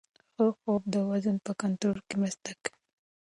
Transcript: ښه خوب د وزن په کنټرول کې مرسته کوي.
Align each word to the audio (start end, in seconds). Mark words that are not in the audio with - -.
ښه 0.33 0.45
خوب 0.59 0.81
د 0.93 0.95
وزن 1.09 1.37
په 1.45 1.51
کنټرول 1.61 1.99
کې 2.07 2.15
مرسته 2.21 2.49
کوي. 2.63 2.73